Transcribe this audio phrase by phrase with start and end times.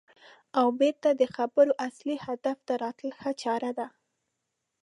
[0.59, 3.87] او بېرته د خبرو اصلي هدف ته راتلل ښه چاره ده.